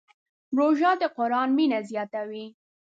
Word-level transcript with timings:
روژه 0.57 0.91
د 1.01 1.03
قرآن 1.17 1.49
مینه 1.57 1.79
زیاتوي. 1.89 2.45